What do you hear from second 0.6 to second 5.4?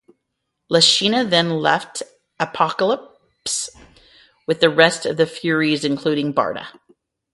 Lashina then left for Apokolips with the rest of the